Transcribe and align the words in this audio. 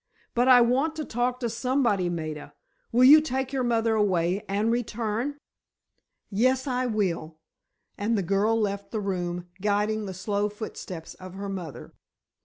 "But 0.33 0.47
I 0.47 0.61
want 0.61 0.95
to 0.95 1.05
talk 1.05 1.39
to 1.41 1.47
somebody, 1.47 2.09
Maida. 2.09 2.55
Will 2.91 3.03
you 3.03 3.21
take 3.21 3.53
your 3.53 3.63
mother 3.63 3.93
away—and 3.93 4.71
return?" 4.71 5.37
"Yes, 6.31 6.65
I 6.65 6.87
will," 6.87 7.37
and 7.99 8.17
the 8.17 8.23
girl 8.23 8.59
left 8.59 8.89
the 8.89 8.99
room, 8.99 9.47
guiding 9.61 10.07
the 10.07 10.15
slow 10.15 10.49
footsteps 10.49 11.13
of 11.13 11.35
her 11.35 11.49
mother. 11.49 11.93